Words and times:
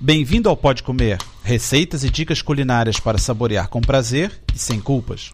Bem-vindo 0.00 0.48
ao 0.48 0.56
Pode 0.56 0.84
Comer, 0.84 1.18
receitas 1.42 2.04
e 2.04 2.08
dicas 2.08 2.40
culinárias 2.40 3.00
para 3.00 3.18
saborear 3.18 3.68
com 3.68 3.80
prazer 3.80 4.30
e 4.54 4.56
sem 4.56 4.80
culpas. 4.80 5.32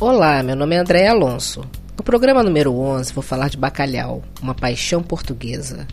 Olá, 0.00 0.42
meu 0.42 0.56
nome 0.56 0.76
é 0.76 0.78
André 0.78 1.06
Alonso. 1.06 1.60
No 1.94 2.02
programa 2.02 2.42
número 2.42 2.72
11 2.74 3.12
vou 3.12 3.22
falar 3.22 3.50
de 3.50 3.58
bacalhau, 3.58 4.22
uma 4.40 4.54
paixão 4.54 5.02
portuguesa. 5.02 5.86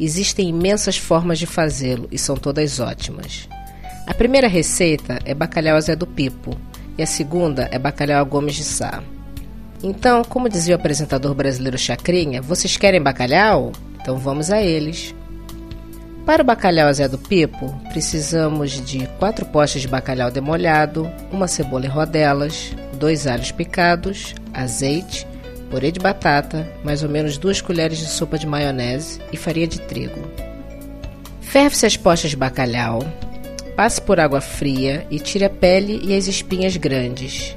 Existem 0.00 0.48
imensas 0.48 0.96
formas 0.96 1.38
de 1.38 1.46
fazê-lo 1.46 2.08
e 2.10 2.18
são 2.18 2.34
todas 2.36 2.80
ótimas. 2.80 3.48
A 4.04 4.14
primeira 4.14 4.48
receita 4.48 5.20
é 5.24 5.32
bacalhau 5.32 5.80
Zé 5.80 5.94
do 5.94 6.08
Pipo 6.08 6.58
e 6.98 7.04
a 7.04 7.06
segunda 7.06 7.68
é 7.70 7.78
bacalhau 7.78 8.26
Gomes 8.26 8.56
de 8.56 8.64
Sá. 8.64 9.00
Então, 9.80 10.24
como 10.24 10.48
dizia 10.48 10.74
o 10.74 10.78
apresentador 10.78 11.36
brasileiro 11.36 11.78
Chacrinha, 11.78 12.42
vocês 12.42 12.76
querem 12.76 13.00
bacalhau? 13.00 13.70
Então 14.00 14.18
vamos 14.18 14.50
a 14.50 14.60
eles. 14.62 15.14
Para 16.26 16.42
o 16.42 16.46
bacalhau 16.46 16.92
Zé 16.92 17.08
do 17.08 17.18
Pipo, 17.18 17.74
precisamos 17.90 18.72
de 18.84 19.06
4 19.18 19.46
postas 19.46 19.82
de 19.82 19.88
bacalhau 19.88 20.30
demolhado, 20.30 21.10
uma 21.32 21.48
cebola 21.48 21.86
em 21.86 21.88
rodelas, 21.88 22.74
dois 22.94 23.26
alhos 23.26 23.50
picados, 23.50 24.34
azeite, 24.52 25.26
purê 25.70 25.90
de 25.90 25.98
batata, 25.98 26.68
mais 26.84 27.02
ou 27.02 27.08
menos 27.08 27.38
2 27.38 27.60
colheres 27.62 27.98
de 27.98 28.06
sopa 28.06 28.38
de 28.38 28.46
maionese 28.46 29.20
e 29.32 29.36
farinha 29.36 29.66
de 29.66 29.80
trigo. 29.80 30.20
Ferve-se 31.40 31.86
as 31.86 31.96
postas 31.96 32.30
de 32.30 32.36
bacalhau, 32.36 33.00
passe 33.74 34.00
por 34.00 34.20
água 34.20 34.40
fria 34.40 35.06
e 35.10 35.18
tire 35.18 35.44
a 35.44 35.50
pele 35.50 36.00
e 36.04 36.14
as 36.14 36.26
espinhas 36.26 36.76
grandes. 36.76 37.56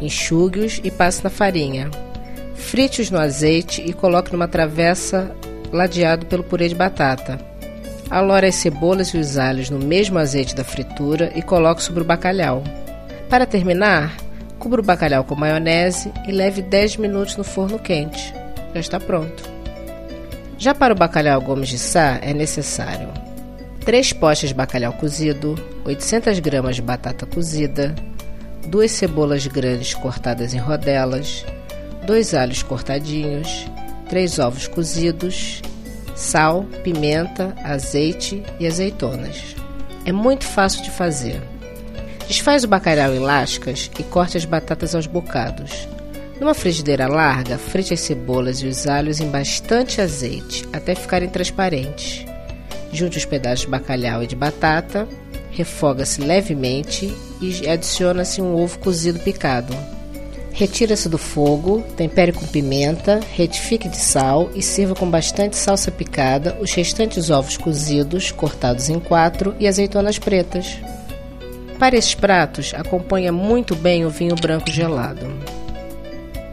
Enxugue-os 0.00 0.80
e 0.84 0.90
passe 0.90 1.24
na 1.24 1.30
farinha. 1.30 1.90
Frite-os 2.54 3.10
no 3.10 3.18
azeite 3.18 3.82
e 3.84 3.92
coloque 3.92 4.32
numa 4.32 4.46
travessa 4.46 5.34
ladeado 5.72 6.26
pelo 6.26 6.44
purê 6.44 6.68
de 6.68 6.74
batata. 6.74 7.38
Alore 8.10 8.46
as 8.46 8.56
cebolas 8.56 9.08
e 9.08 9.18
os 9.18 9.38
alhos 9.38 9.70
no 9.70 9.78
mesmo 9.78 10.18
azeite 10.18 10.54
da 10.54 10.62
fritura 10.62 11.32
e 11.34 11.42
coloque 11.42 11.82
sobre 11.82 12.02
o 12.02 12.04
bacalhau. 12.04 12.62
Para 13.28 13.46
terminar, 13.46 14.14
cubra 14.58 14.80
o 14.80 14.84
bacalhau 14.84 15.24
com 15.24 15.34
maionese 15.34 16.12
e 16.28 16.32
leve 16.32 16.60
10 16.60 16.98
minutos 16.98 17.36
no 17.36 17.44
forno 17.44 17.78
quente. 17.78 18.34
Já 18.74 18.80
está 18.80 19.00
pronto. 19.00 19.42
Já 20.58 20.74
para 20.74 20.94
o 20.94 20.96
bacalhau 20.96 21.40
Gomes 21.40 21.70
de 21.70 21.78
Sá 21.78 22.18
é 22.22 22.32
necessário 22.32 23.08
3 23.84 24.12
postas 24.12 24.50
de 24.50 24.54
bacalhau 24.54 24.92
cozido, 24.92 25.56
800 25.84 26.38
gramas 26.38 26.76
de 26.76 26.82
batata 26.82 27.26
cozida, 27.26 27.94
duas 28.68 28.92
cebolas 28.92 29.44
grandes 29.46 29.92
cortadas 29.94 30.54
em 30.54 30.58
rodelas, 30.58 31.44
dois 32.06 32.32
alhos 32.32 32.62
cortadinhos, 32.62 33.66
três 34.12 34.38
ovos 34.38 34.68
cozidos, 34.68 35.62
sal, 36.14 36.64
pimenta, 36.84 37.56
azeite 37.64 38.42
e 38.60 38.66
azeitonas. 38.66 39.56
É 40.04 40.12
muito 40.12 40.44
fácil 40.44 40.82
de 40.82 40.90
fazer. 40.90 41.40
Desfaz 42.28 42.62
o 42.62 42.68
bacalhau 42.68 43.14
em 43.14 43.20
lascas 43.20 43.90
e 43.98 44.02
corte 44.02 44.36
as 44.36 44.44
batatas 44.44 44.94
aos 44.94 45.06
bocados. 45.06 45.88
Numa 46.38 46.52
frigideira 46.52 47.08
larga, 47.08 47.56
frite 47.56 47.94
as 47.94 48.00
cebolas 48.00 48.58
e 48.58 48.66
os 48.66 48.86
alhos 48.86 49.18
em 49.18 49.30
bastante 49.30 49.98
azeite 49.98 50.68
até 50.74 50.94
ficarem 50.94 51.30
transparentes. 51.30 52.26
Junte 52.92 53.16
os 53.16 53.24
pedaços 53.24 53.60
de 53.60 53.68
bacalhau 53.68 54.22
e 54.22 54.26
de 54.26 54.36
batata, 54.36 55.08
refoga-se 55.52 56.20
levemente 56.20 57.10
e 57.40 57.66
adiciona-se 57.66 58.42
um 58.42 58.62
ovo 58.62 58.78
cozido 58.78 59.20
picado. 59.20 59.74
Retira-se 60.52 61.08
do 61.08 61.16
fogo, 61.16 61.82
tempere 61.96 62.30
com 62.30 62.46
pimenta, 62.46 63.20
retifique 63.34 63.88
de 63.88 63.96
sal 63.96 64.50
e 64.54 64.62
sirva 64.62 64.94
com 64.94 65.10
bastante 65.10 65.56
salsa 65.56 65.90
picada, 65.90 66.58
os 66.60 66.72
restantes 66.74 67.30
ovos 67.30 67.56
cozidos, 67.56 68.30
cortados 68.30 68.90
em 68.90 69.00
quatro, 69.00 69.54
e 69.58 69.66
azeitonas 69.66 70.18
pretas. 70.18 70.76
Para 71.78 71.96
esses 71.96 72.14
pratos, 72.14 72.72
acompanha 72.74 73.32
muito 73.32 73.74
bem 73.74 74.04
o 74.04 74.10
vinho 74.10 74.36
branco 74.36 74.70
gelado. 74.70 75.26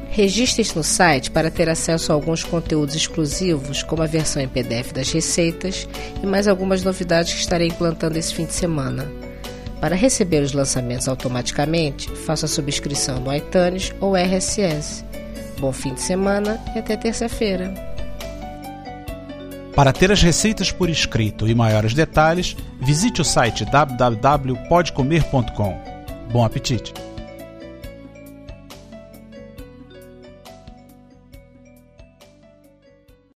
Registre-se 0.09 0.75
no 0.75 0.83
site 0.83 1.29
para 1.29 1.51
ter 1.51 1.69
acesso 1.69 2.11
a 2.11 2.15
alguns 2.15 2.43
conteúdos 2.43 2.95
exclusivos, 2.95 3.83
como 3.83 4.01
a 4.01 4.07
versão 4.07 4.41
em 4.41 4.47
PDF 4.47 4.91
das 4.91 5.11
receitas 5.11 5.87
e 6.23 6.25
mais 6.25 6.47
algumas 6.47 6.83
novidades 6.83 7.33
que 7.33 7.39
estarei 7.41 7.67
implantando 7.67 8.17
esse 8.17 8.33
fim 8.33 8.45
de 8.45 8.53
semana. 8.53 9.18
Para 9.79 9.95
receber 9.95 10.43
os 10.43 10.51
lançamentos 10.51 11.07
automaticamente, 11.07 12.09
faça 12.09 12.45
a 12.45 12.49
subscrição 12.49 13.19
no 13.19 13.33
iTunes 13.33 13.93
ou 13.99 14.15
RSS. 14.15 15.05
Bom 15.59 15.71
fim 15.71 15.93
de 15.93 16.01
semana 16.01 16.59
e 16.75 16.79
até 16.79 16.97
terça-feira. 16.97 17.73
Para 19.75 19.93
ter 19.93 20.11
as 20.11 20.21
receitas 20.21 20.71
por 20.71 20.89
escrito 20.89 21.47
e 21.47 21.55
maiores 21.55 21.93
detalhes, 21.93 22.57
visite 22.81 23.21
o 23.21 23.25
site 23.25 23.63
www.podcomer.com. 23.65 25.79
Bom 26.31 26.43
apetite! 26.43 26.93